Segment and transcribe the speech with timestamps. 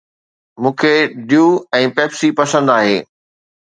[0.65, 0.93] مون کي
[1.29, 1.45] Dew
[1.77, 2.97] ۽ Pepsi پسند آهي.